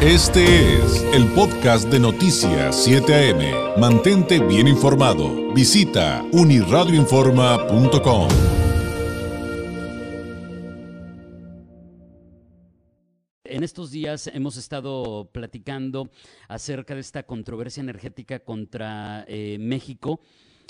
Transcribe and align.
Este 0.00 0.76
es 0.76 1.02
el 1.12 1.26
podcast 1.32 1.88
de 1.88 1.98
Noticias 1.98 2.84
7 2.84 3.32
AM. 3.32 3.80
Mantente 3.80 4.38
bien 4.38 4.68
informado. 4.68 5.52
Visita 5.52 6.24
uniradioinforma.com. 6.30 8.28
En 13.42 13.64
estos 13.64 13.90
días 13.90 14.28
hemos 14.28 14.56
estado 14.56 15.28
platicando 15.32 16.12
acerca 16.46 16.94
de 16.94 17.00
esta 17.00 17.24
controversia 17.24 17.80
energética 17.80 18.38
contra 18.38 19.24
eh, 19.26 19.56
México 19.58 20.20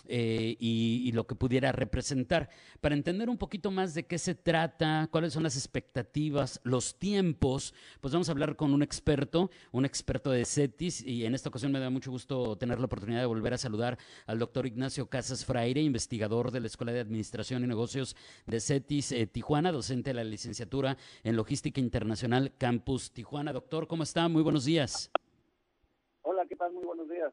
eh, 0.09 0.57
y, 0.59 1.13
lo 1.13 1.27
que 1.27 1.35
pudiera 1.35 1.73
representar. 1.73 2.49
Para 2.81 2.95
entender 2.95 3.29
un 3.29 3.39
poquito 3.39 3.71
más 3.71 3.95
de 3.95 4.07
qué 4.07 4.19
se 4.19 4.35
trata, 4.35 5.09
cuáles 5.11 5.33
son 5.33 5.43
las 5.43 5.57
expectativas, 5.57 6.61
los 6.65 6.99
tiempos, 6.99 7.75
pues 8.01 8.13
vamos 8.13 8.29
a 8.29 8.33
hablar 8.33 8.57
con 8.57 8.73
un 8.73 8.83
experto, 8.83 9.51
un 9.73 9.85
experto 9.85 10.31
de 10.31 10.45
CETIS, 10.45 11.05
y 11.05 11.25
en 11.25 11.35
esta 11.35 11.49
ocasión 11.49 11.73
me 11.73 11.81
da 11.81 11.91
mucho 11.91 12.11
gusto 12.11 12.57
tener 12.57 12.79
la 12.79 12.87
oportunidad 12.87 13.21
de 13.21 13.27
volver 13.27 13.55
a 13.55 13.59
saludar 13.59 13.99
al 14.27 14.39
doctor 14.39 14.67
Ignacio 14.67 15.09
Casas 15.09 15.45
Fraire, 15.45 15.83
investigador 15.83 16.53
de 16.53 16.61
la 16.61 16.69
Escuela 16.69 16.93
de 16.93 17.01
Administración 17.01 17.65
y 17.65 17.67
Negocios 17.67 18.17
de 18.47 18.61
CETIS 18.61 19.13
eh, 19.13 19.27
Tijuana, 19.27 19.73
docente 19.73 20.11
de 20.11 20.15
la 20.15 20.25
licenciatura 20.25 20.97
en 21.25 21.37
Logística 21.37 21.81
Internacional 21.81 22.53
Campus 22.57 23.13
Tijuana. 23.13 23.53
Doctor, 23.53 23.87
¿cómo 23.87 24.05
está? 24.05 24.29
Muy 24.29 24.43
buenos 24.43 24.65
días. 24.65 25.11
Hola, 26.23 26.45
¿qué 26.49 26.57
tal? 26.57 26.73
Muy 26.73 26.85
buenos 26.85 27.09
días. 27.09 27.33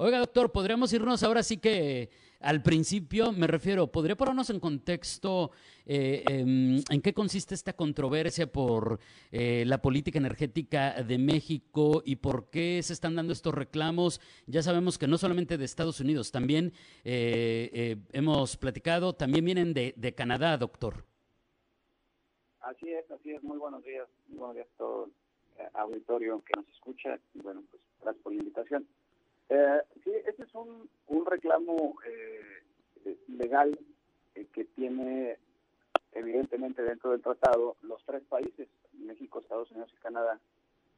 Oiga, 0.00 0.20
doctor, 0.20 0.52
podríamos 0.52 0.92
irnos 0.92 1.24
ahora 1.24 1.42
sí 1.42 1.56
que 1.56 2.08
al 2.38 2.62
principio, 2.62 3.32
me 3.32 3.48
refiero, 3.48 3.88
¿podría 3.88 4.14
ponernos 4.14 4.48
en 4.48 4.60
contexto 4.60 5.50
eh, 5.86 6.22
em, 6.28 6.80
en 6.88 7.02
qué 7.02 7.12
consiste 7.12 7.56
esta 7.56 7.72
controversia 7.72 8.46
por 8.46 9.00
eh, 9.32 9.64
la 9.66 9.82
política 9.82 10.20
energética 10.20 11.02
de 11.02 11.18
México 11.18 12.00
y 12.04 12.14
por 12.14 12.48
qué 12.48 12.80
se 12.84 12.92
están 12.92 13.16
dando 13.16 13.32
estos 13.32 13.52
reclamos? 13.52 14.20
Ya 14.46 14.62
sabemos 14.62 14.98
que 14.98 15.08
no 15.08 15.18
solamente 15.18 15.58
de 15.58 15.64
Estados 15.64 15.98
Unidos, 15.98 16.30
también 16.30 16.72
eh, 17.02 17.96
hemos 18.12 18.56
platicado, 18.56 19.16
también 19.16 19.44
vienen 19.44 19.74
de, 19.74 20.14
Canadá, 20.16 20.56
doctor. 20.58 21.06
Así 22.60 22.88
es, 22.88 23.10
así 23.10 23.32
es. 23.32 23.42
Muy 23.42 23.58
buenos 23.58 23.82
días. 23.82 24.06
Muy 24.28 24.38
buenos 24.38 24.54
días 24.54 24.68
a 24.74 24.78
todo 24.78 25.10
auditorio 25.74 26.40
que 26.44 26.52
nos 26.56 26.68
escucha. 26.68 27.18
Bueno, 27.34 27.64
pues 27.68 27.82
gracias 28.00 28.22
por 28.22 28.32
la 28.32 28.38
invitación. 28.38 28.86
Eh, 29.48 29.80
sí, 30.04 30.10
este 30.26 30.42
es 30.42 30.54
un, 30.54 30.88
un 31.06 31.26
reclamo 31.26 31.96
eh, 32.04 33.16
legal 33.28 33.78
eh, 34.34 34.46
que 34.52 34.64
tiene 34.64 35.38
evidentemente 36.12 36.82
dentro 36.82 37.12
del 37.12 37.22
tratado 37.22 37.76
los 37.82 38.04
tres 38.04 38.22
países, 38.24 38.68
México, 38.92 39.40
Estados 39.40 39.70
Unidos 39.70 39.90
y 39.94 40.02
Canadá. 40.02 40.38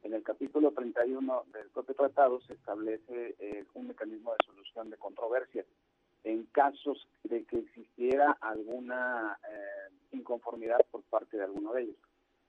En 0.03 0.13
el 0.13 0.23
capítulo 0.23 0.71
31 0.71 1.45
del 1.53 1.69
propio 1.69 1.95
tratado 1.95 2.41
se 2.41 2.53
establece 2.53 3.35
eh, 3.39 3.65
un 3.75 3.87
mecanismo 3.87 4.31
de 4.31 4.45
solución 4.45 4.89
de 4.89 4.97
controversias 4.97 5.65
en 6.23 6.43
casos 6.47 7.07
de 7.23 7.43
que 7.45 7.59
existiera 7.59 8.37
alguna 8.41 9.39
inconformidad 10.11 10.79
por 10.91 11.01
parte 11.03 11.37
de 11.37 11.43
alguno 11.43 11.73
de 11.73 11.83
ellos. 11.83 11.95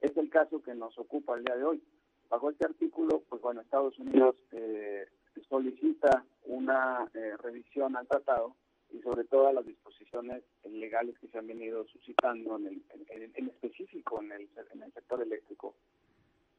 Es 0.00 0.17
el 0.17 0.28
caso 0.28 0.62
que 0.62 0.75
nos 0.75 0.98
ocupa 0.98 1.36
el 1.36 1.45
día 1.45 1.56
de 1.56 1.64
hoy. 1.64 1.83
Bajo 2.28 2.50
este 2.50 2.67
artículo, 2.67 3.23
pues 3.28 3.41
bueno, 3.41 3.61
Estados 3.61 3.98
Unidos 3.98 4.36
eh, 4.53 5.06
solicita 5.48 6.25
una 6.45 7.09
eh, 7.15 7.37
revisión 7.43 7.97
al 7.97 8.07
tratado 8.07 8.55
y 8.93 9.01
sobre 9.01 9.25
todo 9.25 9.53
las 9.53 9.65
disposiciones 9.65 10.43
legales 10.65 11.19
que 11.19 11.29
se 11.29 11.39
han 11.39 11.47
venido 11.47 11.85
suscitando 11.87 12.57
en, 12.57 12.83
en, 13.09 13.48
específico 13.48 14.20
en 14.20 14.33
el, 14.33 14.48
en 14.73 14.83
el 14.83 14.93
sector 14.93 15.23
eléctrico 15.23 15.75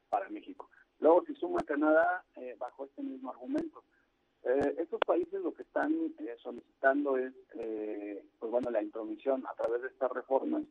para 0.09 0.30
México. 0.30 0.70
Luego 1.00 1.26
se 1.26 1.36
suma 1.36 1.59
Canadá 1.64 2.23
eh, 2.38 2.56
bajo 2.58 2.86
este 2.86 3.02
mismo 3.02 3.30
argumento. 3.31 3.84
Eh, 4.44 4.76
estos 4.80 5.00
países 5.06 5.42
lo 5.42 5.54
que 5.54 5.64
están 5.64 5.94
eh, 6.20 6.36
solicitando 6.42 7.17
es, 7.17 7.34
pues 8.39 8.52
bueno, 8.52 8.70
la 8.70 8.82
intromisión 8.82 9.43
a 9.45 9.54
través 9.54 9.82
de 9.82 9.88
estas 9.89 10.11
reformas 10.11 10.64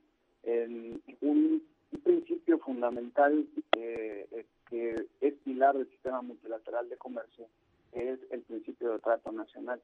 en 0.43 1.03
un, 1.21 1.63
principio 2.03 2.59
fundamental 2.59 3.47
que 3.71 5.07
es 5.21 5.35
pilar 5.45 5.77
del 5.77 5.89
sistema 5.91 6.23
multilateral 6.23 6.89
de 6.89 6.97
comercio, 6.97 7.47
es 7.93 8.19
el 8.31 8.43
principio 8.43 8.93
de 8.93 8.99
trato 8.99 9.33
nacional. 9.33 9.81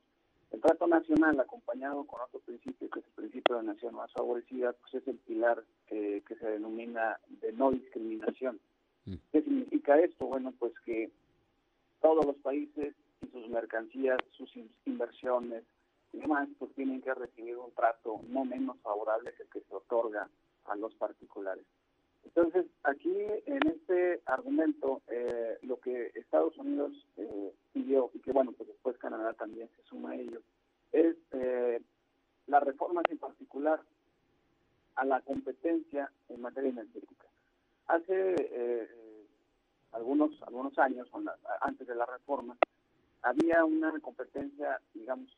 El 0.50 0.60
trato 0.60 0.86
nacional, 0.86 1.38
acompañado 1.41 2.04
con 2.04 2.22
otro 2.22 2.41
principio, 2.41 2.88
que 2.88 3.00
es 3.00 3.06
el 3.06 3.12
principio 3.12 3.56
de 3.56 3.64
nación 3.64 3.94
más 3.94 4.10
favorecida, 4.12 4.72
pues 4.72 4.94
es 4.94 5.06
el 5.08 5.19
pilar 5.19 5.62
eh, 5.88 6.22
que 6.26 6.36
se 6.36 6.46
denomina 6.46 7.20
de 7.28 7.52
no 7.52 7.70
discriminación. 7.70 8.58
Mm. 9.04 9.14
¿Qué 9.30 9.42
significa 9.42 9.98
esto? 9.98 10.26
Bueno, 10.26 10.54
pues 10.58 10.72
que 10.86 11.10
todos 12.00 12.24
los 12.24 12.36
países 12.36 12.94
y 13.20 13.26
sus 13.26 13.48
mercancías, 13.48 14.19
sus 14.32 14.50
inversiones 14.86 15.64
y 16.12 16.19
demás, 16.19 16.48
pues 16.58 16.72
tienen 16.75 17.02
que 17.02 17.12
recibir 17.12 17.58
un 17.58 17.72
trato 17.72 18.20
no 18.28 18.44
menos 18.44 18.78
favorable 18.78 19.34
que 19.34 19.42
el 19.42 19.48
que 19.50 19.60
se 19.60 19.75
otorga 19.75 20.30
a 20.64 20.76
los 20.76 20.94
particulares. 20.94 21.64
Entonces, 22.28 22.66
aquí 22.83 23.11
en 23.47 23.66
este 23.66 24.21
argumento, 24.27 25.00
eh, 25.09 25.59
lo 25.62 25.81
que 25.81 26.12
Estados 26.15 26.56
Unidos 26.59 26.93
eh, 27.16 27.53
pidió, 27.72 28.11
y 28.12 28.19
que 28.21 28.33
bueno, 28.33 28.53
pues 28.53 28.69
después 28.69 28.99
Canadá 28.99 29.33
también 29.33 29.69
se 29.75 29.83
suma 29.84 30.11
a 30.11 30.16
ello, 30.16 30.43
es 30.93 31.17
eh, 31.33 31.81
las 32.47 32.62
reformas 32.62 33.05
en 33.09 33.17
particular 33.17 33.81
a 34.97 35.06
la 35.06 35.22
competencia 35.22 36.12
en 36.28 36.43
materia 36.43 36.69
energética. 36.69 37.25
Hace 37.87 38.34
eh, 38.38 38.88
algunos 39.93 40.31
algunos 40.43 40.78
años, 40.78 41.09
antes 41.62 41.87
de 41.88 41.94
la 41.94 42.05
reforma, 42.05 42.59
había 43.22 43.65
una 43.65 43.99
competencia, 44.00 44.81
digamos, 44.93 45.34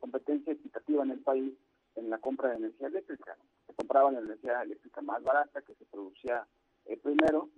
competencia 0.00 0.54
equitativa 0.54 1.04
en 1.04 1.12
el 1.12 1.20
país 1.20 1.54
en 1.96 2.10
la 2.10 2.18
compra 2.18 2.50
de 2.50 2.56
energía 2.56 2.88
eléctrica 2.88 3.36
compraban 3.80 4.14
la 4.14 4.20
energía 4.20 4.62
eléctrica 4.62 5.00
más 5.00 5.22
barata 5.22 5.62
que 5.62 5.74
se 5.74 5.84
producía 5.86 6.46
eh, 6.84 6.96
primero 6.96 7.48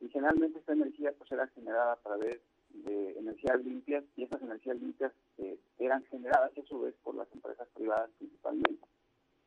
y 0.00 0.08
generalmente 0.08 0.60
esta 0.60 0.72
energía 0.72 1.12
pues 1.18 1.30
era 1.32 1.46
generada 1.48 1.92
a 1.92 1.96
través 1.96 2.40
de 2.70 3.18
energías 3.18 3.62
limpias 3.64 4.04
y 4.16 4.24
esas 4.24 4.40
energías 4.42 4.76
limpias 4.78 5.12
eh, 5.38 5.58
eran 5.78 6.04
generadas 6.04 6.56
a 6.56 6.62
su 6.66 6.80
vez 6.80 6.94
por 7.02 7.14
las 7.14 7.30
empresas 7.32 7.68
privadas 7.74 8.10
principalmente. 8.18 8.86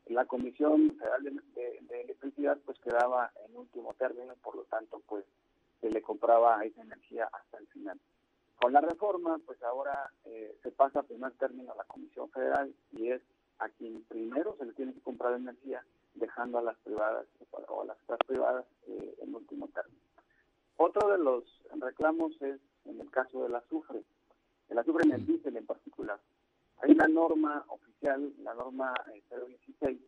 La 0.08 0.26
Comisión 0.26 0.96
Federal 0.98 1.24
de, 1.24 2.02
Electricidad 2.02 2.60
pues 2.64 2.78
quedaba 2.80 3.32
en 3.48 3.56
último 3.56 3.94
término, 3.96 4.36
por 4.44 4.56
lo 4.56 4.64
tanto 4.66 5.02
pues 5.08 5.26
se 5.82 5.90
le 5.90 6.02
compraba 6.02 6.64
esa 6.64 6.82
energía 6.82 7.28
hasta 7.32 7.58
el 7.58 7.68
final. 7.68 8.00
Con 8.58 8.74
la 8.74 8.82
reforma 8.82 9.40
pues 9.46 9.62
ahora 9.64 10.12
eh, 10.26 10.56
se 10.62 10.72
pasa 10.72 11.00
a 11.00 11.04
primer 11.04 11.32
término 11.34 11.72
a 11.72 11.78
la 11.78 11.86
Comisión 11.86 12.30
Federal 12.30 12.74
y 12.92 13.10
es 13.10 13.22
a 13.60 13.70
quien 13.70 14.04
primero 14.04 14.56
se 14.58 14.66
le 14.66 14.74
tiene 14.74 14.94
que 14.94 15.02
comprar 15.02 15.34
energía 15.34 15.84
dejando 16.16 16.58
a 16.58 16.62
las 16.62 16.78
privadas 16.78 17.26
o 17.52 17.82
a 17.82 17.86
las 17.86 17.98
privadas 18.28 18.66
eh, 18.88 19.16
en 19.22 19.36
último 19.36 19.68
término. 19.70 20.00
Otro 20.78 21.10
de 21.10 21.18
los 21.18 21.44
reclamos 21.80 22.34
es 22.42 22.60
en 22.86 23.00
el 23.00 23.10
caso 23.10 23.44
del 23.44 23.56
azufre, 23.56 24.04
el 24.70 24.78
azufre 24.78 25.06
en 25.06 25.14
el 25.14 25.26
diésel 25.26 25.58
en 25.58 25.66
particular. 25.66 26.20
Hay 26.82 26.92
una 26.92 27.08
norma 27.08 27.64
oficial, 27.68 28.34
la 28.44 28.54
norma 28.54 28.94
016, 29.30 29.82
eh, 29.82 30.00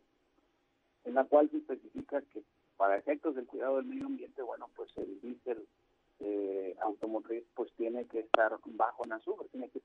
en 1.04 1.14
la 1.14 1.24
cual 1.24 1.50
se 1.50 1.58
especifica 1.58 2.20
que 2.22 2.42
para 2.76 2.96
efectos 2.96 3.34
del 3.34 3.46
cuidado 3.46 3.76
del 3.76 3.86
medio 3.86 4.06
ambiente, 4.06 4.42
bueno, 4.42 4.68
pues 4.76 4.90
el 4.96 5.20
diésel 5.20 5.66
eh, 6.20 6.76
automotriz 6.80 7.44
pues 7.54 7.72
tiene 7.72 8.06
que 8.06 8.20
estar 8.20 8.56
bajo 8.66 9.04
en 9.04 9.12
azufre, 9.12 9.48
tiene 9.48 9.68
que 9.70 9.80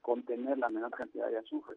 contener 0.00 0.58
la 0.58 0.68
menor 0.68 0.90
cantidad 0.90 1.28
de 1.28 1.38
azufre. 1.38 1.76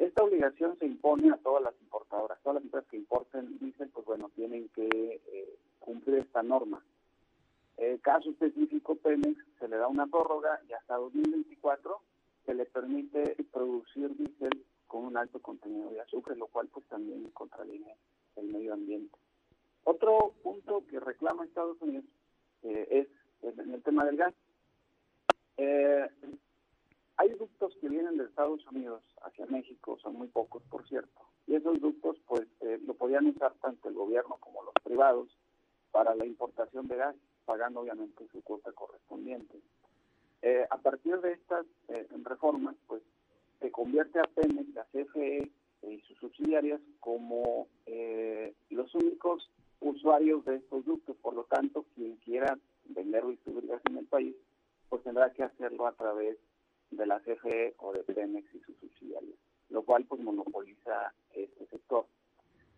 Esta 0.00 0.24
obligación 0.24 0.78
se 0.78 0.86
impone 0.86 1.30
a 1.30 1.36
todas 1.36 1.62
las 1.62 1.74
importadoras. 1.82 2.40
Todas 2.42 2.54
las 2.54 2.64
empresas 2.64 2.88
que 2.90 2.96
importen 2.96 3.58
dicen, 3.58 3.90
pues 3.90 4.06
bueno, 4.06 4.30
tienen 4.34 4.70
que 4.70 4.88
eh, 4.88 5.58
cumplir 5.78 6.20
esta 6.20 6.42
norma. 6.42 6.82
El 7.76 8.00
caso 8.00 8.30
específico, 8.30 8.94
Pemex 8.94 9.36
se 9.58 9.68
le 9.68 9.76
da 9.76 9.88
una 9.88 10.06
prórroga 10.06 10.58
y 10.66 10.72
hasta 10.72 10.96
2024 10.96 12.00
se 12.46 12.54
le 12.54 12.64
permite 12.64 13.36
producir 13.52 14.16
diésel 14.16 14.64
con 14.86 15.04
un 15.04 15.18
alto 15.18 15.38
contenido 15.40 15.90
de 15.90 16.00
azúcar, 16.00 16.34
lo 16.38 16.46
cual 16.46 16.68
pues 16.68 16.86
también 16.86 17.28
contraviene 17.34 17.94
el 18.36 18.46
medio 18.46 18.72
ambiente. 18.72 19.18
Otro 19.84 20.32
punto 20.42 20.82
que 20.88 20.98
reclama 20.98 21.44
Estados 21.44 21.76
Unidos 21.82 22.06
eh, 22.62 23.06
es 23.42 23.58
en 23.58 23.74
el 23.74 23.82
tema 23.82 24.06
del 24.06 24.16
gas. 24.16 24.34
Eh, 25.58 26.08
hay 27.20 27.28
ductos 27.34 27.76
que 27.82 27.88
vienen 27.90 28.16
de 28.16 28.24
Estados 28.24 28.66
Unidos 28.68 29.02
hacia 29.20 29.44
México, 29.44 29.98
son 30.00 30.14
muy 30.14 30.28
pocos, 30.28 30.62
por 30.70 30.88
cierto, 30.88 31.20
y 31.46 31.54
esos 31.54 31.78
ductos 31.78 32.16
pues 32.26 32.46
eh, 32.62 32.80
lo 32.86 32.94
podían 32.94 33.26
usar 33.26 33.52
tanto 33.60 33.90
el 33.90 33.94
gobierno 33.94 34.38
como 34.40 34.62
los 34.62 34.72
privados 34.82 35.28
para 35.90 36.14
la 36.14 36.24
importación 36.24 36.88
de 36.88 36.96
gas, 36.96 37.14
pagando 37.44 37.80
obviamente 37.80 38.26
su 38.32 38.40
cuota 38.40 38.72
correspondiente. 38.72 39.60
Eh, 40.40 40.66
a 40.70 40.78
partir 40.78 41.20
de 41.20 41.32
estas 41.32 41.66
eh, 41.88 42.08
reformas, 42.22 42.74
pues 42.86 43.02
se 43.60 43.70
convierte 43.70 44.18
a 44.18 44.22
Pemex, 44.22 44.72
la 44.72 44.86
CFE 44.86 45.50
y 45.82 46.00
sus 46.08 46.16
subsidiarias 46.16 46.80
como 47.00 47.68
los 48.70 48.94
únicos 48.94 49.50
usuarios 49.80 50.42
de 50.46 50.56
estos 50.56 50.86
ductos. 50.86 51.16
Por 51.16 51.34
lo 51.34 51.44
tanto, 51.44 51.84
quien 51.94 52.16
quiera 52.16 52.58
vender 52.84 53.24
o 53.24 53.30
distribuir 53.30 53.66
gas 53.66 53.82
través 55.92 56.38
de 56.38 56.49
la 57.06 57.20
CFE 57.20 57.74
o 57.78 57.92
de 57.92 58.02
Pemex 58.04 58.54
y 58.54 58.60
sus 58.60 58.76
subsidiarios, 58.76 59.36
lo 59.68 59.82
cual 59.82 60.04
pues 60.04 60.20
monopoliza 60.20 61.12
este 61.34 61.66
sector. 61.66 62.06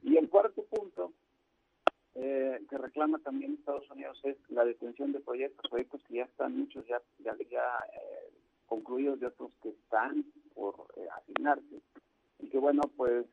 Y 0.03 0.17
el 0.17 0.29
cuarto 0.29 0.65
punto 0.65 1.13
eh, 2.15 2.61
que 2.69 2.77
reclama 2.77 3.19
también 3.21 3.55
Estados 3.55 3.91
Unidos 3.91 4.21
es 4.25 4.37
la 4.51 4.65
detención 4.67 5.13
de 5.13 5.21
proyectos, 5.21 5.71
proyectos 5.71 6.03
que 6.05 6.17
ya 6.17 6.25
están 6.25 6.59
muchos 6.59 6.87
ya, 6.87 7.01
ya, 7.21 7.35
eh, 7.35 8.33
concluidos 8.67 9.21
y 9.21 9.25
otros 9.25 9.51
que 9.63 9.71
están 9.71 10.25
por 10.55 10.75
eh, 10.97 11.07
asignarse. 11.17 11.81
Y 12.39 12.49
que 12.49 12.59
bueno, 12.59 12.83
pues 12.97 13.25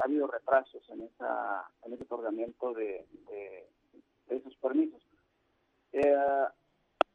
ha 0.00 0.04
habido 0.04 0.26
retrasos 0.26 0.82
en, 0.90 1.02
esa, 1.02 1.70
en 1.84 1.92
ese 1.92 2.02
otorgamiento 2.02 2.74
de, 2.74 3.06
esos 4.28 4.54
permisos. 4.56 5.00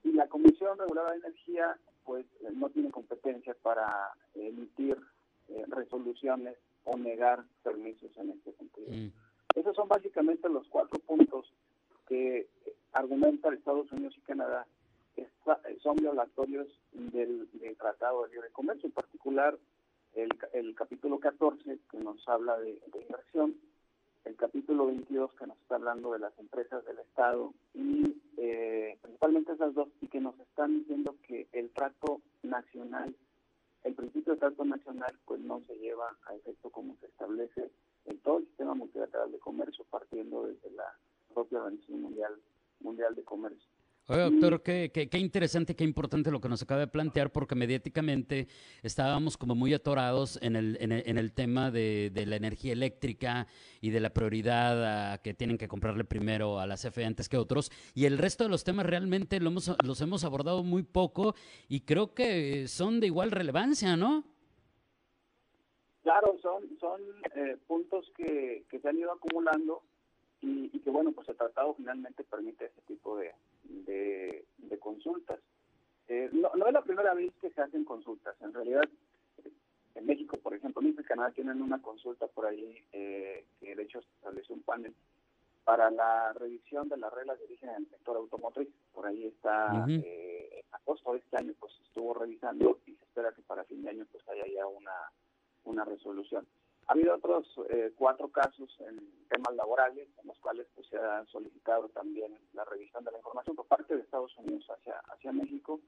y 0.04 0.12
la 0.14 0.28
Comisión 0.30 0.78
Reguladora 0.78 1.14
de 1.14 1.20
Energía 1.20 1.78
pues 2.06 2.26
no 2.56 2.70
tiene 2.70 2.92
competencia 2.92 3.56
para 3.62 4.12
emitir 4.36 4.98
resoluciones 5.68 6.56
o 6.86 6.98
negar 6.98 7.44
permisos 7.64 8.12
en 8.18 8.32
este 8.32 8.54
sentido. 8.54 8.88
Mm. 8.92 9.12
Esos 9.60 9.76
son 9.76 9.88
básicamente 9.88 10.50
los 10.50 10.68
cuatro 10.68 11.00
puntos 11.00 11.52
que 12.08 12.48
argumentan 12.92 13.54
Estados 13.54 13.92
Unidos 13.92 14.16
y 14.18 14.22
Canadá 14.22 14.66
que 15.16 15.28
son 15.82 15.96
violatorios 15.98 16.68
del, 16.92 17.48
Tratado 17.78 18.24
de 18.24 18.34
Libre 18.34 18.50
Comercio, 18.52 18.88
en 18.88 18.94
particular 18.94 19.58
el, 20.16 20.76
capítulo 20.76 21.20
14 21.20 21.80
que 21.90 21.98
nos 21.98 22.28
habla 22.28 22.58
de, 22.60 22.80
inversión, 23.08 23.56
el 24.26 24.36
capítulo 24.36 24.88
22 24.88 25.34
que 25.34 25.48
nos 25.48 25.58
está 25.60 25.76
hablando 25.76 26.14
de 26.14 26.20
las 26.20 26.38
empresas 26.40 26.86
del 26.86 27.00
Estado 27.00 27.54
y 27.74 28.22
eh, 28.38 28.98
principalmente 29.02 29.54
esas 29.54 29.74
dos 29.74 29.90
y 30.02 30.08
que 30.08 30.22
nos 30.22 30.40
están 30.40 30.80
diciendo 30.80 31.16
que 31.28 31.48
el 31.52 31.70
trato 31.72 32.22
nacional, 32.42 33.16
el 33.84 33.94
principio 33.96 34.34
de 34.34 34.40
trato 34.40 34.64
nacional 34.66 35.18
pues 35.26 35.42
no 35.42 35.62
se 35.62 35.76
lleva 35.76 36.16
a 36.26 36.36
efecto 36.36 36.70
como 36.70 36.96
se 36.98 37.08
establece 37.08 37.70
en 38.06 38.18
todo 38.20 38.40
el 38.40 38.48
sistema 38.48 38.74
multilateral 38.74 39.32
de 39.32 39.40
comercio, 39.40 39.86
partiendo 39.90 40.46
desde 40.46 40.72
la 40.72 40.98
propia 41.34 41.60
Organización 41.60 42.02
Mundial, 42.02 42.34
Mundial 42.80 43.16
de 43.16 43.24
Comercio. 43.24 43.73
Oye, 44.10 44.20
doctor, 44.20 44.62
qué, 44.62 44.92
qué, 44.92 45.18
interesante, 45.18 45.78
qué 45.78 45.86
importante 45.86 46.30
lo 46.30 46.42
que 46.42 46.50
nos 46.50 46.62
acaba 46.62 46.82
de 46.82 46.88
plantear, 46.88 47.32
porque 47.32 47.56
mediáticamente 47.56 48.50
estábamos 48.82 49.38
como 49.38 49.56
muy 49.56 49.74
atorados 49.74 50.38
en 50.42 50.58
el, 50.58 51.32
tema 51.34 51.72
de, 51.72 52.12
la 52.28 52.36
energía 52.36 52.74
eléctrica 52.74 53.48
y 53.80 53.92
de 53.92 54.02
la 54.02 54.10
prioridad 54.10 55.22
que 55.22 55.34
tienen 55.34 55.58
que 55.58 55.70
comprarle 55.70 56.04
primero 56.04 56.60
a 56.60 56.68
la 56.68 56.76
CFE 56.76 57.06
antes 57.06 57.30
que 57.30 57.38
otros, 57.38 57.72
y 57.96 58.04
el 58.04 58.18
resto 58.18 58.44
de 58.44 58.50
los 58.50 58.66
temas 58.66 58.86
realmente 58.86 59.40
los 59.40 60.02
hemos 60.02 60.24
abordado 60.26 60.64
muy 60.64 60.84
poco 60.84 61.34
y 61.70 61.82
creo 61.86 62.14
que 62.14 62.68
son 62.68 63.00
de 63.00 63.08
igual 63.08 63.32
relevancia, 63.32 63.96
¿no? 63.96 64.26
Claro, 66.02 66.38
son, 66.42 66.62
eh, 67.36 67.56
puntos 67.68 68.12
que 68.18 68.66
se 68.70 68.86
han 68.86 68.98
ido 68.98 69.14
acumulando 69.14 69.82
y, 70.44 70.80
que, 70.80 70.90
bueno, 70.90 71.12
pues 71.12 71.28
el 71.30 71.38
tratado 71.38 71.74
finalmente 71.76 72.24
permite 72.24 72.66
este 72.66 72.82
tipo 72.82 73.18
de, 73.18 73.34
de, 73.64 74.80
consultas. 74.80 75.40
Eh, 76.10 76.30
no, 76.34 76.52
no, 76.56 76.68
es 76.68 76.74
la 76.74 76.82
primera 76.82 77.14
vez 77.14 77.32
que 77.40 77.50
se 77.52 77.62
hacen 77.62 77.86
consultas. 77.86 78.36
En 78.42 78.54
realidad, 78.54 78.84
en 79.96 80.06
México, 80.06 80.38
por 80.38 80.54
ejemplo, 80.54 80.82
México 80.82 81.02
y 81.02 81.06
Canadá 81.06 81.32
tienen 81.32 81.62
una 81.62 81.82
consulta 81.82 82.28
por 82.28 82.46
ahí 82.46 82.84
eh, 82.92 83.46
que 83.60 83.76
de 83.76 83.84
hecho 83.84 84.00
estableció 84.00 84.56
un 84.56 84.64
panel 84.64 84.94
para 85.64 85.90
la 85.90 86.34
revisión 86.34 86.90
de 86.90 86.98
las 86.98 87.14
reglas 87.14 87.40
de 87.40 87.46
origen 87.46 87.70
en 87.70 87.76
el 87.78 87.90
sector 87.90 88.18
automotriz. 88.18 88.68
Por 88.92 89.06
ahí 89.08 89.26
está, 89.26 89.86
en 89.88 90.04
agosto 90.72 91.14
de 91.14 91.20
este 91.20 91.38
año, 91.38 91.54
pues 91.58 91.72
estuvo 91.86 92.14
revisando 92.14 92.80
y 92.86 92.96
se 92.96 93.06
espera 93.06 93.32
que 93.32 93.42
para 93.44 93.64
fin 93.64 93.82
de 93.82 93.92
año 93.92 94.06
pues 94.12 94.28
haya 94.28 94.46
ya 94.48 94.68
una 94.68 94.92
una 95.66 95.86
resolución. 95.86 96.46
Ha 96.88 96.94
habido 96.94 97.16
otros 97.16 97.48
eh, 97.70 97.94
cuatro 97.96 98.28
casos 98.30 98.70
en 98.80 99.00
temas 99.30 99.56
laborales 99.56 100.08
en 100.22 100.28
los 100.28 100.38
cuales 100.40 100.68
pues, 100.76 100.88
se 100.88 100.98
ha 100.98 101.26
solicitado 101.26 101.90
también 101.90 102.38
la 102.54 102.66
revisión 102.66 103.04
de 103.04 103.12
la 103.12 103.18
información 103.18 103.56
por 103.56 103.68
parte 103.68 103.96
de 103.96 104.02
Estados 104.02 104.36
Unidos 104.38 104.66
hacia, 104.70 104.98
hacia 105.08 105.32
México. 105.32 105.80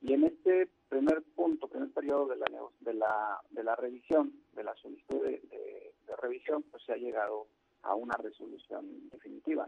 Y 0.00 0.14
en 0.14 0.24
este 0.24 0.68
primer 0.88 1.22
punto, 1.36 1.68
primer 1.68 1.90
periodo 1.92 2.26
de 2.26 2.36
la, 2.36 2.46
de 2.80 2.94
la, 2.94 3.40
de 3.50 3.62
la 3.62 3.76
revisión, 3.76 4.32
de 4.52 4.64
la 4.64 4.74
solicitud 4.74 5.22
de, 5.22 5.40
revisión, 6.20 6.62
pues 6.64 6.82
se 6.84 6.92
ha 6.92 6.96
llegado 6.96 7.46
a 7.82 7.94
una 7.94 8.14
resolución 8.16 9.08
definitiva. 9.10 9.66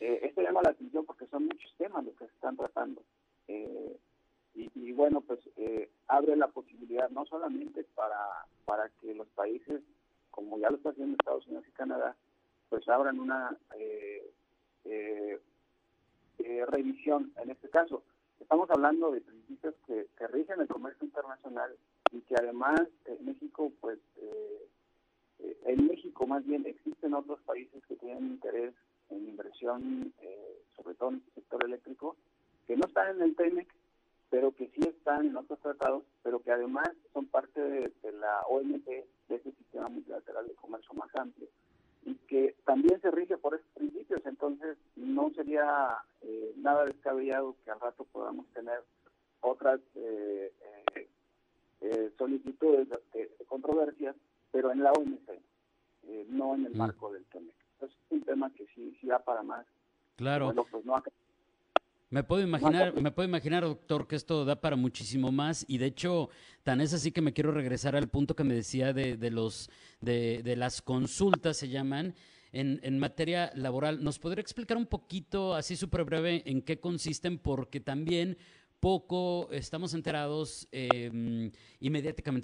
Eh, 0.00 0.20
esto 0.22 0.42
llama 0.42 0.60
la 0.62 0.70
atención 0.70 1.04
porque 1.06 1.26
son 1.28 1.46
muchos 1.46 1.72
temas 1.78 2.04
los 2.04 2.14
que 2.16 2.26
se 2.26 2.34
están 2.34 2.56
tratando. 2.56 3.02
Eh, 3.48 3.96
y, 4.54 4.92
bueno, 4.92 5.22
pues 5.22 5.40
eh, 5.56 5.88
abre 6.08 6.36
la 6.36 6.48
posibilidad 6.48 7.08
no 7.10 7.24
solamente 7.26 7.84
para, 7.94 8.46
para 8.66 8.90
que 9.00 9.14
los 9.14 9.28
países, 9.28 9.80
como 10.30 10.58
ya 10.58 10.68
lo 10.68 10.76
está 10.76 10.90
haciendo 10.90 11.16
Estados 11.18 11.46
Unidos 11.46 11.64
y 11.68 11.72
Canadá, 11.72 12.16
pues 12.68 12.86
abran 12.88 13.18
una 13.18 13.56
eh, 13.76 14.30
eh, 14.84 15.40
revisión 16.66 17.32
en 17.36 17.50
este 17.50 17.70
caso. 17.70 18.02
Estamos 18.40 18.68
hablando 18.70 19.10
de 19.10 19.20
principios 19.20 19.74
que, 19.86 20.06
que 20.18 20.26
rigen 20.26 20.60
el 20.60 20.68
comercio 20.68 21.06
internacional 21.06 21.74
y 22.10 22.20
que 22.22 22.34
además 22.36 22.82
en 23.06 23.24
México, 23.24 23.72
pues 23.80 23.98
en 25.64 25.86
México 25.86 26.26
más 26.26 26.44
bien 26.44 26.66
existen 26.66 27.14
otros 27.14 27.40
países 27.42 27.84
que 27.86 27.96
tienen 27.96 28.26
interés 28.26 28.74
en 29.10 29.28
inversión, 29.28 30.12
sobre 30.76 30.94
todo 30.96 31.10
en 31.10 31.14
el 31.16 31.34
sector 31.34 31.64
eléctrico, 31.64 32.16
que 32.66 32.76
no 32.76 32.86
están 32.86 33.16
en 33.16 33.22
el 33.22 33.36
TEMEC 33.36 33.68
pero 34.32 34.50
que 34.52 34.66
sí 34.68 34.80
están 34.80 35.26
en 35.26 35.36
otros 35.36 35.60
tratados, 35.60 36.04
pero 36.22 36.40
que 36.40 36.50
además 36.50 36.88
son 37.12 37.26
parte 37.26 37.60
de, 37.60 37.92
la 38.18 38.40
OMC, 38.48 38.86
de 38.86 39.04
ese 39.28 39.52
sistema 39.52 39.90
multilateral 39.90 40.48
de 40.48 40.54
comercio 40.54 40.94
más 40.94 41.14
amplio, 41.16 41.48
y 42.06 42.14
que 42.14 42.56
también 42.64 42.98
se 43.02 43.10
rige 43.10 43.36
por 43.36 43.54
estos 43.54 43.70
principios. 43.74 44.22
Entonces, 44.24 44.78
no 44.96 45.30
sería 45.34 45.98
eh, 46.22 46.54
nada 46.56 46.86
descabellado 46.86 47.56
que 47.62 47.72
al 47.72 47.80
rato 47.80 48.04
podamos 48.10 48.46
tener 48.54 48.82
otras 49.42 49.80
eh, 49.96 50.50
eh, 51.82 52.10
solicitudes 52.16 52.88
de, 52.88 53.30
controversias, 53.46 54.16
pero 54.50 54.72
en 54.72 54.82
la 54.82 54.92
OMC, 54.92 55.28
no 56.42 56.54
en 56.54 56.66
el 56.66 56.74
mm. 56.74 56.78
marco 56.78 57.12
del 57.12 57.24
TEMEC. 57.26 57.54
Es 57.80 57.90
un 58.10 58.22
tema 58.22 58.50
que 58.50 58.66
sí, 58.74 58.96
sí 59.00 59.06
da 59.06 59.18
para 59.18 59.42
más. 59.42 59.66
Claro. 60.16 60.52
pues 60.70 60.84
no 60.84 61.02
me 62.10 62.22
puedo 62.22 62.42
imaginar, 62.42 62.94
me 63.00 63.10
puedo 63.10 63.26
imaginar, 63.26 63.62
doctor, 63.62 64.06
que 64.06 64.16
esto 64.16 64.44
da 64.44 64.60
para 64.60 64.76
muchísimo 64.76 65.32
más 65.32 65.64
y 65.66 65.78
de 65.78 65.86
hecho 65.86 66.28
tan 66.62 66.82
es 66.82 66.92
así 66.92 67.10
que 67.10 67.22
me 67.22 67.32
quiero 67.32 67.52
regresar 67.52 67.96
al 67.96 68.08
punto 68.08 68.36
que 68.36 68.44
me 68.44 68.52
decía 68.54 68.92
de, 68.92 69.16
de 69.16 69.30
los 69.30 69.70
de, 70.02 70.42
de, 70.42 70.56
las 70.56 70.82
consultas 70.82 71.56
se 71.56 71.70
llaman 71.70 72.14
en, 72.52 72.80
en, 72.82 72.98
materia 72.98 73.50
laboral. 73.54 74.04
¿Nos 74.04 74.18
podría 74.18 74.42
explicar 74.42 74.76
un 74.76 74.84
poquito, 74.84 75.54
así 75.54 75.74
súper 75.74 76.04
breve, 76.04 76.42
en 76.44 76.60
qué 76.60 76.78
consisten? 76.78 77.38
Porque 77.38 77.80
también 77.80 78.36
poco 78.82 79.48
estamos 79.52 79.94
enterados 79.94 80.66
eh, 80.72 81.08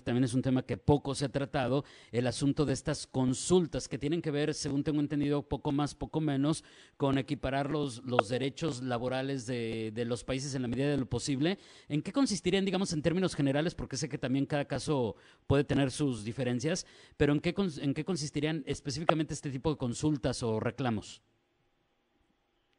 también 0.05 0.25
es 0.25 0.35
un 0.35 0.43
tema 0.43 0.63
que 0.63 0.77
poco 0.77 1.17
se 1.17 1.25
ha 1.25 1.29
tratado, 1.29 1.85
el 2.13 2.29
asunto 2.29 2.65
de 2.65 2.75
estas 2.75 3.09
consultas 3.09 3.89
que 3.89 3.99
tienen 3.99 4.23
que 4.23 4.31
ver, 4.31 4.55
según 4.55 4.85
tengo 4.85 5.01
entendido, 5.01 5.43
poco 5.43 5.73
más, 5.73 5.97
poco 5.97 6.21
menos, 6.21 6.63
con 6.97 7.19
equiparar 7.19 7.71
los, 7.71 8.05
los 8.05 8.29
derechos 8.29 8.85
laborales 8.85 9.47
de, 9.47 9.91
de 9.93 10.05
los 10.05 10.23
países 10.23 10.55
en 10.55 10.63
la 10.63 10.69
medida 10.69 10.89
de 10.89 10.97
lo 10.97 11.07
posible. 11.07 11.59
¿En 11.89 12.03
qué 12.03 12.13
consistirían, 12.13 12.65
digamos, 12.65 12.93
en 12.93 13.03
términos 13.03 13.35
generales? 13.35 13.75
Porque 13.75 13.97
sé 13.97 14.09
que 14.09 14.17
también 14.17 14.47
cada 14.47 14.67
caso 14.67 15.17
puede 15.49 15.65
tener 15.65 15.91
sus 15.91 16.25
diferencias, 16.25 16.87
pero 17.17 17.33
¿en 17.33 17.41
qué, 17.41 17.53
en 17.83 17.95
qué 17.95 18.05
consistirían 18.05 18.63
específicamente 18.65 19.35
este 19.35 19.51
tipo 19.51 19.73
de 19.73 19.77
consultas 19.77 20.45
o 20.45 20.61
reclamos? 20.61 21.21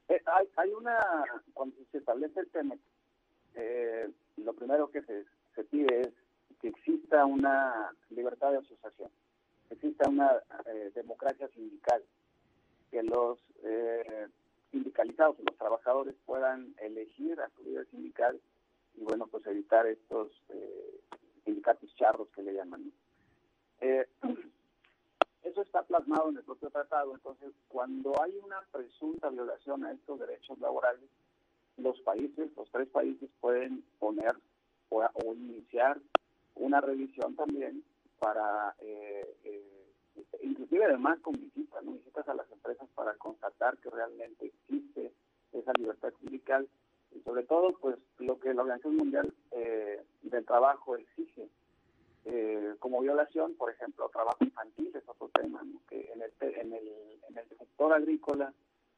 Eh, 0.08 0.22
hay, 0.26 0.48
hay 0.56 0.70
una, 0.72 0.98
cuando 1.54 1.76
se 1.92 1.98
establece 1.98 2.40
el 2.40 2.48
tema 2.48 2.76
eh, 3.60 4.10
lo 4.38 4.54
primero 4.54 4.90
que 4.90 5.02
se, 5.02 5.26
pide 5.66 6.02
es 6.02 6.14
que 6.62 6.70
exista 6.70 7.26
una 7.26 7.94
libertad 8.10 8.52
de 8.52 8.60
asociación, 8.60 9.12
que 9.68 9.74
exista 9.76 10.08
una 10.08 10.42
eh, 10.66 10.92
democracia 10.96 11.50
sindical, 11.50 12.02
que 12.90 13.04
los 13.04 13.38
eh, 13.64 14.28
sindicalizados, 14.72 15.38
los 15.40 15.58
trabajadores 15.58 16.16
puedan 16.26 16.74
elegir 16.78 17.40
a 17.42 17.50
su 17.50 17.64
líder 17.64 17.86
sindical 17.90 18.40
y 18.96 19.04
bueno, 19.04 19.28
pues 19.28 19.46
evitar 19.48 19.86
estos 19.88 20.32
eh, 20.50 21.02
sindicatos 21.44 21.94
charros 21.96 22.30
que 22.30 22.44
le 22.44 22.54
llaman. 22.54 22.92
eso 25.44 25.62
está 25.62 25.84
plasmado 25.84 26.30
en 26.30 26.38
el 26.38 26.44
propio 26.44 26.70
tratado, 26.70 27.14
entonces 27.14 27.52
cuando 27.68 28.22
hay 28.22 28.38
una 28.38 28.62
presunta 28.72 29.30
violación 29.30 29.84
a 29.84 29.92
estos 29.92 30.20
derechos 30.20 30.58
laborales, 30.60 31.10
los 31.82 32.00
países, 32.02 32.50
los 32.56 32.70
tres 32.72 32.88
países 32.90 33.30
pueden 33.40 33.84
poner 34.00 34.36
o, 34.90 35.04
iniciar 35.34 36.00
una 36.56 36.82
revisión 36.82 37.36
también 37.36 37.84
para, 38.20 38.76
eh, 38.82 39.36
eh, 39.44 39.86
inclusive 40.42 40.86
además 40.86 41.20
con 41.20 41.34
visitas 41.34 42.28
a 42.28 42.34
las 42.34 42.52
empresas 42.52 42.90
para 42.96 43.14
constatar 43.16 43.78
que 43.78 43.90
realmente 43.90 44.48
existe 44.48 45.14
esa 45.54 45.72
libertad 45.78 46.12
sindical. 46.20 46.68
Y 47.12 47.22
sobre 47.22 47.44
todo 47.44 47.74
pues 47.80 47.98
lo 48.20 48.40
que 48.40 48.54
la 48.54 48.62
Organización 48.62 48.98
Mundial 48.98 49.34
eh, 49.52 50.04
del 50.22 50.46
Trabajo 50.46 50.96
exige 50.96 51.50
eh, 52.26 52.76
como 52.80 53.02
violación, 53.02 53.56
por 53.56 53.72
ejemplo, 53.72 54.10
trabajo 54.10 54.44
infantil 54.44 54.92
es 54.96 55.08
otro 55.08 55.30
tema, 55.30 55.64
que 55.88 56.12
en 56.14 56.22
el, 56.22 56.32
en, 56.42 56.74
el, 56.74 56.88
en 57.30 57.38
el 57.38 57.50
sector 57.58 57.94
agrícola 57.94 58.54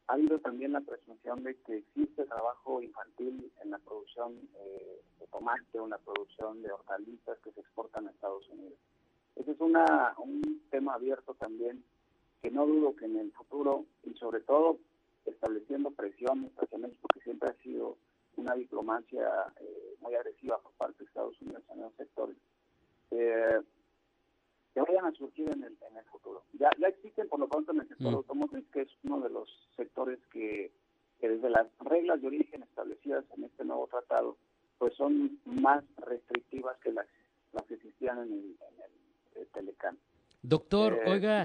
ha 0.06 0.14
habido 0.14 0.38
también 0.40 0.72
la 0.72 0.80
presunción 0.80 1.42
de 1.42 1.56
que 1.62 1.78
existe 1.78 2.24
trabajo 2.26 2.82
infantil 2.82 3.50
en 3.62 3.70
la 3.70 3.78
producción 3.78 4.32
eh, 4.58 5.00
de 5.20 5.26
tomate 5.28 5.78
o 5.78 5.84
en 5.84 5.90
la 5.90 5.98
producción 5.98 6.62
de 6.62 6.72
hortalizas 6.72 7.38
que 7.38 7.52
se 7.52 7.60
exportan 7.60 8.06
a 8.08 8.10
Estados 8.10 8.48
Unidos. 8.48 8.78
Ese 9.36 9.52
es 9.52 9.60
un 9.60 10.60
tema 10.70 10.94
abierto 10.94 11.34
también 11.34 11.82
que 12.42 12.50
no 12.50 12.66
dudo 12.66 12.96
que 12.96 13.06
en 13.06 13.16
el 13.16 13.32
futuro 13.32 13.86
y 14.02 14.14
sobre 14.14 14.40
todo 14.40 14.78
estableciendo 15.24 15.90
presiones 15.92 16.50
hacia 16.58 16.78
México, 16.78 17.08
siempre 17.22 17.50
ha 17.50 17.62
sido 17.62 17.96
una 18.36 18.54
diplomacia 18.54 19.28
eh, 19.60 19.96
muy 20.00 20.14
agresiva 20.14 20.58
por 20.58 20.72
parte 20.72 20.98
de 20.98 21.04
Estados 21.04 21.40
Unidos 21.40 21.62
en 21.70 21.80
los 21.80 21.94
sectores, 21.94 22.36
eh, 23.12 23.60
que 24.74 24.80
vayan 24.80 25.04
a 25.04 25.12
surgir 25.12 25.48
en 25.50 25.62
el, 25.64 25.76
en 25.88 25.96
el 25.96 26.04
futuro. 26.06 26.44
Ya, 26.54 26.70
ya 26.78 26.88
existen 26.88 27.28
por 27.28 27.40
lo 27.40 27.48
pronto 27.48 27.72
en 27.72 27.80
el 27.80 27.88
sector 27.88 28.12
mm. 28.12 28.16
automotriz, 28.16 28.64
que 28.72 28.82
es 28.82 28.88
uno 29.04 29.20
de 29.20 29.30
los 29.30 29.48
sectores 29.76 30.18
que, 30.32 30.72
desde 31.20 31.50
las 31.50 31.66
reglas 31.80 32.20
de 32.20 32.26
origen 32.28 32.62
establecidas 32.62 33.24
en 33.36 33.44
este 33.44 33.64
nuevo 33.64 33.86
tratado, 33.86 34.36
pues 34.78 34.94
son 34.94 35.38
más 35.44 35.84
restrictivas 35.98 36.76
que 36.78 36.92
las, 36.92 37.06
las 37.52 37.64
que 37.64 37.74
existían 37.74 38.18
en 38.18 38.32
el, 38.32 38.38
en 38.38 39.40
el, 39.42 39.46
Telecán. 39.52 39.98
Doctor, 40.40 40.94
eh, 40.94 41.10
oiga, 41.10 41.44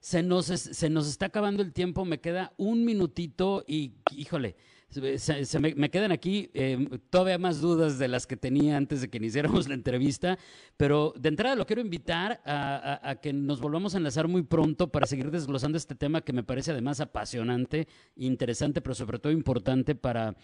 se 0.00 0.22
nos, 0.22 0.46
se 0.46 0.90
nos 0.90 1.08
está 1.08 1.26
acabando 1.26 1.62
el 1.62 1.72
tiempo, 1.72 2.04
me 2.04 2.20
queda 2.20 2.52
un 2.56 2.84
minutito 2.84 3.62
y, 3.66 3.94
híjole, 4.12 4.56
se, 5.18 5.58
me, 5.58 5.90
quedan 5.90 6.12
aquí 6.12 6.50
eh, 6.54 6.88
todavía 7.10 7.38
más 7.38 7.60
dudas 7.60 7.98
de 7.98 8.08
las 8.08 8.26
que 8.26 8.36
tenía 8.36 8.76
antes 8.76 9.00
de 9.00 9.08
que 9.08 9.18
iniciáramos 9.18 9.68
la 9.68 9.74
entrevista, 9.74 10.38
pero 10.76 11.12
de 11.16 11.28
entrada 11.28 11.54
lo 11.54 11.66
quiero 11.66 11.82
invitar 11.82 12.40
a, 12.44 13.16
que 13.22 13.32
nos 13.32 13.60
volvamos 13.60 13.94
a 13.94 13.98
enlazar 13.98 14.28
muy 14.28 14.42
pronto 14.42 14.90
para 14.90 15.06
seguir 15.06 15.30
desglosando 15.30 15.78
este 15.78 15.94
tema 15.94 16.20
que 16.20 16.32
me 16.32 16.42
parece 16.42 16.72
además 16.72 17.00
apasionante, 17.00 17.88
interesante, 18.16 18.80
pero 18.80 18.94
sobre 18.94 19.18
todo 19.18 19.32
importante 19.32 19.94
para, 19.94 20.36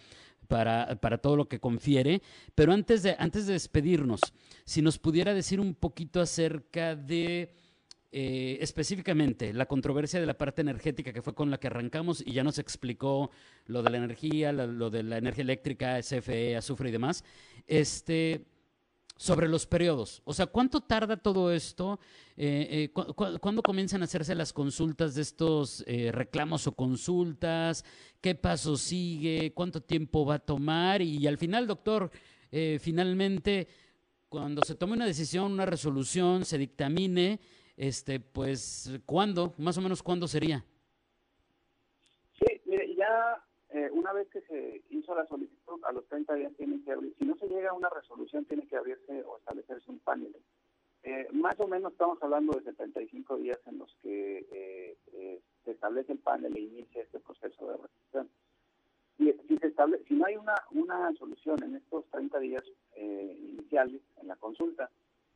para, 0.49 1.01
para, 1.01 1.19
todo 1.19 1.37
lo 1.37 1.49
que 1.49 1.61
confiere. 1.61 2.23
Pero 2.55 2.73
antes 2.73 3.03
de, 3.03 3.17
antes 3.19 3.47
de 3.47 3.55
despedirnos, 3.55 4.21
si 4.65 4.83
nos 4.83 4.99
pudiera 4.99 5.35
decir 5.35 5.61
un 5.61 5.75
poquito 5.75 6.21
acerca 6.21 6.95
de 6.95 7.55
eh, 8.15 8.59
específicamente 8.61 9.55
la 9.55 9.65
controversia 9.65 10.21
de 10.21 10.27
la 10.27 10.37
parte 10.37 10.61
energética 10.61 11.15
que 11.15 11.23
fue 11.23 11.35
con 11.35 11.51
la 11.51 11.59
que 11.59 11.69
arrancamos 11.69 12.23
y 12.25 12.33
ya 12.33 12.45
nos 12.45 12.59
explicó 12.59 13.31
lo 13.65 13.83
de 13.83 13.89
la 13.89 13.97
energía, 13.97 14.53
lo 14.53 14.91
de 14.91 15.03
la 15.03 15.17
energía 15.17 15.45
eléctrica, 15.45 16.03
SFE, 16.03 16.55
azufre 16.55 16.91
y 16.91 16.93
demás, 16.93 17.25
este, 17.67 18.45
sobre 19.17 19.49
los 19.49 19.67
periodos. 19.67 20.21
O 20.27 20.35
sea, 20.35 20.45
¿cuánto 20.45 20.83
tarda 20.83 21.17
todo 21.17 21.51
esto? 21.53 22.01
Eh, 22.37 22.91
eh 22.95 23.15
¿Cuándo 23.41 23.63
comienzan 23.63 24.03
a 24.03 24.05
hacerse 24.05 24.35
las 24.35 24.53
consultas 24.53 25.15
de 25.15 25.23
estos 25.23 25.83
eh, 25.87 26.13
reclamos 26.13 26.67
o 26.67 26.73
consultas? 26.73 27.83
¿Qué 28.21 28.35
paso 28.35 28.77
sigue? 28.77 29.55
¿Cuánto 29.55 29.81
tiempo 29.81 30.27
va 30.27 30.35
a 30.35 30.39
tomar? 30.39 31.01
Y 31.01 31.27
al 31.27 31.39
final, 31.39 31.67
doctor, 31.67 32.11
finalmente, 32.79 33.67
cuando 34.29 34.61
se 34.63 34.75
tome 34.75 34.93
una 34.93 35.07
decisión, 35.07 35.53
una 35.53 35.65
resolución, 35.65 36.45
se 36.45 36.59
dictamine, 36.59 37.41
este, 37.77 38.21
pues, 38.21 39.01
¿cuándo? 39.07 39.55
Más 39.59 39.79
o 39.79 39.81
menos, 39.81 40.03
¿cuándo 40.03 40.29
sería? 40.29 40.65
Sí, 42.39 42.61
mire, 42.67 42.95
ya 42.95 43.43
eh, 43.71 43.89
una 43.91 44.13
vez 44.13 44.29
que 44.29 44.43
se 44.43 44.83
hizo 44.91 45.15
la 45.15 45.27
solicitud, 45.27 45.81
a 45.85 45.93
los 45.93 46.07
30 46.09 46.35
días 46.35 46.53
tiene 46.59 46.83
que 46.85 46.93
abrir, 46.93 47.15
si 47.19 47.25
no 47.25 47.37
se 47.37 47.47
llega 47.49 47.71
a 47.71 47.75
una 47.75 47.89
resolución, 47.89 48.45
tiene 48.45 48.67
que 48.67 48.77
abrirse 48.77 49.23
o 49.25 49.39
establecerse 49.39 49.91
un 49.91 49.99
panel. 50.01 50.37
Eh, 51.05 51.27
más 51.33 51.59
o 51.59 51.67
menos 51.67 51.93
estamos 51.93 52.23
hablando 52.23 52.53
de 52.53 52.65
75 52.65 53.37
días 53.39 53.59
en 53.67 53.79
los 53.79 53.93
que 54.03 54.47
eh, 54.53 55.41
se 55.65 55.71
establece 55.71 56.13
el 56.13 56.19
panel 56.19 56.55
e 56.55 56.61
inicia 56.61 57.03
este 57.03 57.19
proceso 57.19 57.67
de 57.67 57.77
resolución. 57.79 58.29
Y 59.19 59.33
si, 59.49 59.57
se 59.59 59.73
si 60.07 60.15
no 60.15 60.27
hay 60.27 60.37
una, 60.37 60.55
una 60.73 61.13
solución 61.15 61.63
en 61.63 61.77
estos 61.77 62.05
30 62.11 62.39
días 62.41 62.65
iniciales 62.97 64.03
en 64.21 64.29
la 64.29 64.37
consulta, 64.37 64.91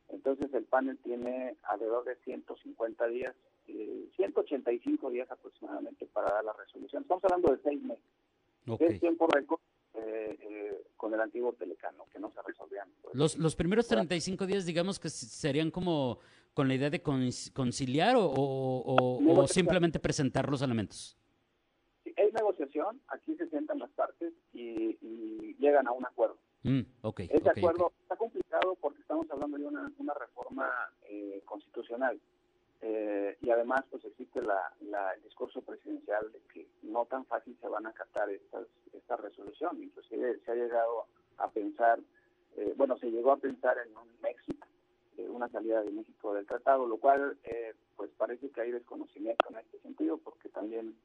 entonces 0.09 0.53
el 0.53 0.63
panel 0.65 0.97
tiene 1.03 1.55
alrededor 1.63 2.05
de 2.05 2.15
150 2.17 3.07
días, 3.07 3.35
eh, 3.67 4.07
185 4.15 5.09
días 5.11 5.29
aproximadamente 5.29 6.05
para 6.07 6.31
dar 6.31 6.45
la 6.45 6.53
resolución. 6.53 7.03
Estamos 7.03 7.23
hablando 7.25 7.51
de 7.53 7.61
seis 7.63 7.81
meses. 7.83 8.03
Es 8.79 8.99
tiempo 8.99 9.27
récord 9.27 9.61
eh, 9.95 10.37
eh, 10.41 10.83
con 10.97 11.13
el 11.13 11.21
antiguo 11.21 11.53
Telecano, 11.53 12.05
que 12.11 12.19
no 12.19 12.31
se 12.31 12.41
resolvían. 12.41 12.89
Los, 13.13 13.37
los 13.37 13.55
primeros 13.55 13.87
35 13.87 14.45
días, 14.45 14.65
digamos 14.65 14.99
que 14.99 15.09
serían 15.09 15.71
como 15.71 16.19
con 16.53 16.67
la 16.67 16.75
idea 16.75 16.89
de 16.89 17.01
conciliar 17.01 18.15
o, 18.15 18.33
o, 18.35 19.47
simplemente 19.47 19.99
presentar 19.99 20.49
los 20.49 20.61
elementos. 20.61 21.15
Sí, 22.03 22.13
hay 22.17 22.31
negociación, 22.31 22.99
aquí 23.09 23.35
se 23.35 23.47
sientan 23.49 23.79
las 23.79 23.91
partes 23.91 24.33
y, 24.53 24.97
y 25.01 25.55
llegan 25.59 25.87
a 25.87 25.91
un 25.91 26.05
acuerdo. 26.05 26.37
Mm, 26.67 26.81
Ese 27.29 27.49
acuerdo. 27.49 27.93
Está 28.01 28.17
complicado 28.17 28.75
porque 28.81 28.99
estamos 28.99 29.25
hablando 29.31 29.57
de 29.57 29.65
una, 29.65 30.13
reforma 30.19 30.69
eh, 31.03 31.41
constitucional. 31.45 32.19
Eh, 32.81 33.37
y 33.41 33.49
además 33.49 33.85
pues 33.89 34.03
existe 34.05 34.41
la, 34.41 34.73
el 35.15 35.23
discurso 35.23 35.61
presidencial 35.61 36.31
de 36.31 36.39
que 36.53 36.67
no 36.83 37.05
tan 37.05 37.25
fácil 37.25 37.57
se 37.59 37.67
van 37.67 37.85
a 37.85 37.89
acatar 37.89 38.29
estas, 38.29 38.67
esta 38.91 39.15
resolución. 39.15 39.81
Inclusive 39.81 40.39
se 40.43 40.51
ha 40.51 40.55
llegado 40.55 41.05
a 41.37 41.49
pensar, 41.49 41.99
eh, 42.57 42.73
bueno, 42.75 42.97
se 42.97 43.11
llegó 43.11 43.31
a 43.31 43.37
pensar 43.37 43.77
en 43.77 43.95
un 43.95 44.09
México, 44.21 44.67
una 45.29 45.47
salida 45.49 45.81
de 45.81 45.91
México 45.91 46.33
del 46.33 46.45
tratado, 46.45 46.85
lo 46.85 46.97
cual 46.97 47.37
pues 47.95 48.11
parece 48.17 48.49
que 48.49 48.61
hay 48.61 48.71
desconocimiento 48.71 49.47
en 49.49 49.57
este 49.57 49.79
sentido 49.79 50.17
porque 50.17 50.49
también 50.49 50.95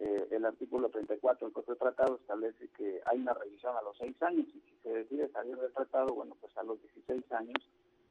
eh, 0.00 0.28
el 0.30 0.44
artículo 0.44 0.88
34 0.88 1.50
del 1.50 1.64
de 1.64 1.76
Tratado 1.76 2.16
establece 2.16 2.68
que 2.76 3.00
hay 3.04 3.18
una 3.18 3.34
revisión 3.34 3.76
a 3.76 3.82
los 3.82 3.96
seis 3.98 4.20
años 4.22 4.46
y 4.48 4.60
si 4.60 4.76
se 4.82 4.90
decide 4.90 5.28
salir 5.30 5.56
del 5.56 5.72
tratado, 5.72 6.14
bueno, 6.14 6.36
pues 6.40 6.56
a 6.56 6.62
los 6.62 6.80
16 6.82 7.32
años 7.32 7.56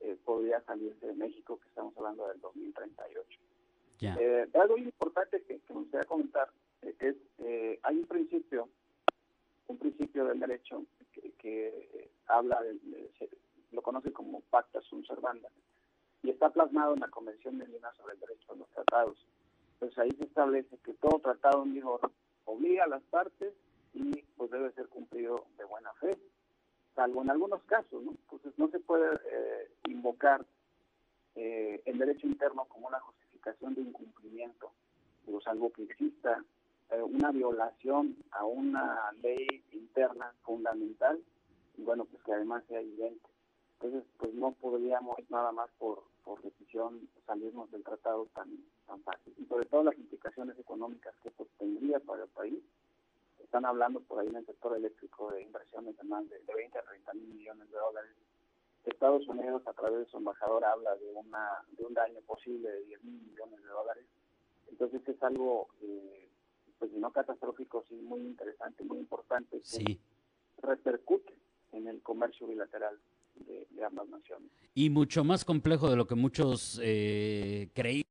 eh, 0.01 0.17
podría 0.25 0.61
salirse 0.61 1.07
de 1.07 1.13
México, 1.13 1.59
que 1.59 1.69
estamos 1.69 1.95
hablando 1.97 2.27
del 2.27 2.39
2038. 2.41 3.39
Eh, 3.99 4.47
algo 4.53 4.77
importante 4.77 5.41
que, 5.43 5.59
me 5.69 5.75
gustaría 5.75 6.05
comentar 6.05 6.49
eh, 6.83 6.95
es, 6.99 7.15
eh, 7.39 7.79
hay 7.81 7.97
un 7.97 8.05
principio, 8.05 8.69
un 9.67 9.77
principio 9.77 10.25
del 10.25 10.39
derecho 10.39 10.83
que, 11.39 12.09
habla, 12.27 12.61
de, 12.61 12.77
lo 13.71 13.81
conoce 13.81 14.11
como 14.11 14.41
pacta 14.41 14.81
sunt 14.81 15.07
servanda, 15.07 15.49
y 16.21 16.29
está 16.29 16.49
plasmado 16.49 16.93
en 16.93 16.99
la 16.99 17.07
Convención 17.07 17.57
de 17.57 17.65
Viena 17.65 17.91
sobre 17.93 18.13
el 18.13 18.19
Derecho 18.19 18.53
de 18.53 18.59
los 18.59 18.69
Tratados 18.69 19.17
pues 19.79 19.97
ahí 19.97 20.11
se 20.17 20.25
establece 20.25 20.77
que 20.79 20.93
todo 20.95 21.19
tratado 21.19 21.63
en 21.63 21.73
vigor 21.73 22.11
obliga 22.45 22.85
a 22.85 22.87
las 22.87 23.03
partes 23.03 23.53
y 23.93 24.21
pues 24.35 24.51
debe 24.51 24.71
ser 24.73 24.87
cumplido 24.87 25.45
de 25.57 25.65
buena 25.65 25.91
fe, 25.93 26.17
salvo 26.95 27.21
en 27.21 27.31
algunos 27.31 27.63
casos, 27.63 28.03
¿no? 28.03 28.11
Entonces 28.11 28.53
no 28.57 28.69
se 28.69 28.79
puede 28.79 29.15
eh, 29.15 29.71
invocar 29.87 30.45
eh, 31.35 31.81
el 31.85 31.97
derecho 31.97 32.27
interno 32.27 32.65
como 32.65 32.87
una 32.87 32.99
justificación 32.99 33.75
de 33.75 33.81
incumplimiento, 33.81 34.71
salvo 35.47 35.71
que 35.71 35.83
exista 35.83 36.43
eh, 36.89 37.01
una 37.01 37.31
violación 37.31 38.17
a 38.31 38.45
una 38.45 39.11
ley 39.21 39.47
interna 39.71 40.33
fundamental, 40.43 41.19
y 41.77 41.83
bueno, 41.83 42.05
pues 42.05 42.21
que 42.23 42.33
además 42.33 42.63
sea 42.67 42.81
evidente. 42.81 43.29
Entonces, 43.73 44.03
pues 44.17 44.33
no 44.33 44.51
podríamos 44.53 45.17
nada 45.29 45.51
más 45.51 45.69
por, 45.77 46.03
por 46.27 46.41
decisión 46.41 47.07
salirnos 47.25 47.71
del 47.71 47.85
tratado 47.85 48.27
tan, 48.35 48.49
tan 48.85 49.01
fácil. 49.03 49.33
Y 49.37 49.45
sobre 49.45 49.65
todo 49.65 49.83
las 49.83 49.97
implicaciones 49.97 50.59
económicas 50.59 51.15
que 51.23 51.29
esto 51.29 51.47
tendría 51.57 52.01
para 52.01 52.23
el 52.23 52.29
país. 52.29 52.61
Están 53.41 53.63
hablando 53.63 54.01
por 54.01 54.19
ahí 54.19 54.27
en 54.27 54.35
el 54.35 54.45
sector 54.45 54.75
eléctrico 54.75 55.31
de 55.31 55.41
inversiones 55.41 55.95
de 55.95 56.03
más 56.03 56.27
de, 56.29 56.41
20 56.53 56.77
a 56.77 56.81
30 56.81 57.13
mil 57.13 57.33
millones 57.33 57.71
de 57.71 57.77
dólares. 57.77 58.11
Estados 58.83 59.25
Unidos, 59.29 59.65
a 59.67 59.73
través 59.73 59.99
de 59.99 60.11
su 60.11 60.17
embajador, 60.17 60.65
habla 60.65 60.95
de, 60.97 61.13
una, 61.13 61.63
de 61.77 61.85
un 61.85 61.93
daño 61.93 62.19
posible 62.21 62.69
de 62.69 62.83
10 62.83 63.03
mil 63.05 63.21
millones 63.21 63.63
de 63.63 63.69
dólares. 63.69 64.05
Entonces 64.67 65.07
es 65.07 65.23
algo, 65.23 65.69
eh, 65.81 66.29
pues 66.77 66.91
no 66.91 67.11
catastrófico, 67.11 67.85
sí 67.87 67.95
muy 67.95 68.19
interesante, 68.19 68.83
muy 68.83 68.99
importante, 68.99 69.61
que 69.61 69.97
repercute 70.61 71.33
en 71.71 71.87
el 71.87 72.01
comercio 72.01 72.47
bilateral 72.47 72.99
de, 73.45 73.83
ambas 73.85 74.07
naciones. 74.09 74.51
Y 74.73 74.89
mucho 74.89 75.23
más 75.23 75.45
complejo 75.45 75.89
de 75.89 75.95
lo 75.95 76.07
que 76.07 76.15
muchos 76.15 76.79
eh, 76.83 77.69
creían. 77.73 78.03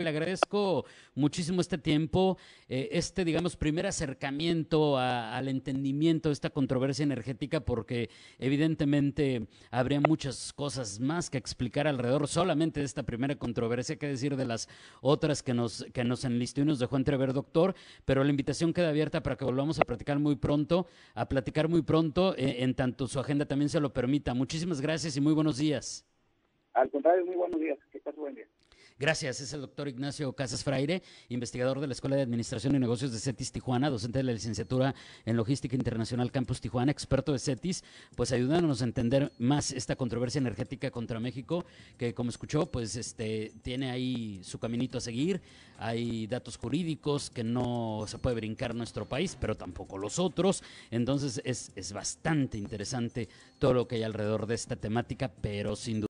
Le 0.00 0.08
agradezco 0.08 0.86
muchísimo 1.14 1.60
este 1.60 1.76
tiempo, 1.76 2.38
eh, 2.70 2.88
este, 2.92 3.22
digamos, 3.22 3.54
primer 3.54 3.86
acercamiento 3.86 4.96
al 4.96 5.46
entendimiento 5.46 6.30
de 6.30 6.32
esta 6.32 6.48
controversia 6.48 7.02
energética, 7.02 7.60
porque 7.60 8.08
evidentemente 8.38 9.46
habría 9.70 10.00
muchas 10.00 10.54
cosas 10.54 11.00
más 11.00 11.28
que 11.28 11.36
explicar 11.36 11.86
alrededor 11.86 12.28
solamente 12.28 12.80
de 12.80 12.86
esta 12.86 13.02
primera 13.02 13.36
controversia, 13.36 13.96
que 13.96 14.06
decir 14.06 14.36
de 14.36 14.46
las 14.46 14.70
otras 15.02 15.42
que 15.42 15.52
nos, 15.52 15.84
que 15.92 16.02
nos 16.02 16.24
enlistó 16.24 16.62
y 16.62 16.64
nos 16.64 16.78
dejó 16.78 16.96
entrever, 16.96 17.34
doctor. 17.34 17.74
Pero 18.06 18.24
la 18.24 18.30
invitación 18.30 18.72
queda 18.72 18.88
abierta 18.88 19.22
para 19.22 19.36
que 19.36 19.44
volvamos 19.44 19.80
a 19.80 19.84
platicar 19.84 20.18
muy 20.18 20.36
pronto, 20.36 20.86
a 21.14 21.28
platicar 21.28 21.68
muy 21.68 21.82
pronto, 21.82 22.34
eh, 22.38 22.62
en 22.62 22.74
tanto 22.74 23.06
su 23.06 23.20
agenda 23.20 23.44
también 23.44 23.68
se 23.68 23.80
lo 23.80 23.92
permita. 23.92 24.32
Muchísimas 24.32 24.80
gracias 24.80 25.14
y 25.18 25.20
muy 25.20 25.34
buenos 25.34 25.58
días. 25.58 26.06
Al 26.72 26.88
contrario, 26.88 27.26
muy 27.26 27.36
buenos 27.36 27.60
días. 27.60 27.78
Que 27.92 27.98
pasen 28.00 28.20
buen 28.20 28.34
día. 28.34 28.46
Gracias, 29.00 29.40
es 29.40 29.54
el 29.54 29.62
doctor 29.62 29.88
Ignacio 29.88 30.30
Casas 30.34 30.62
Fraire, 30.62 31.02
investigador 31.30 31.80
de 31.80 31.86
la 31.86 31.94
Escuela 31.94 32.16
de 32.16 32.22
Administración 32.22 32.74
y 32.74 32.78
Negocios 32.78 33.10
de 33.10 33.18
CETIS 33.18 33.50
Tijuana, 33.50 33.88
docente 33.88 34.18
de 34.18 34.24
la 34.24 34.32
licenciatura 34.34 34.94
en 35.24 35.38
Logística 35.38 35.74
Internacional 35.74 36.30
Campus 36.30 36.60
Tijuana, 36.60 36.92
experto 36.92 37.32
de 37.32 37.38
CETIS, 37.38 37.82
pues 38.14 38.30
ayudándonos 38.30 38.82
a 38.82 38.84
entender 38.84 39.32
más 39.38 39.72
esta 39.72 39.96
controversia 39.96 40.40
energética 40.40 40.90
contra 40.90 41.18
México, 41.18 41.64
que 41.96 42.12
como 42.12 42.28
escuchó, 42.28 42.66
pues 42.66 42.94
este 42.94 43.54
tiene 43.62 43.90
ahí 43.90 44.42
su 44.44 44.58
caminito 44.58 44.98
a 44.98 45.00
seguir, 45.00 45.40
hay 45.78 46.26
datos 46.26 46.58
jurídicos 46.58 47.30
que 47.30 47.42
no 47.42 48.04
se 48.06 48.18
puede 48.18 48.36
brincar 48.36 48.74
nuestro 48.74 49.08
país, 49.08 49.34
pero 49.40 49.56
tampoco 49.56 49.96
los 49.96 50.18
otros, 50.18 50.62
entonces 50.90 51.40
es, 51.46 51.72
es 51.74 51.94
bastante 51.94 52.58
interesante 52.58 53.30
todo 53.58 53.72
lo 53.72 53.88
que 53.88 53.96
hay 53.96 54.02
alrededor 54.02 54.46
de 54.46 54.56
esta 54.56 54.76
temática, 54.76 55.32
pero 55.40 55.74
sin 55.74 56.00
duda 56.00 56.09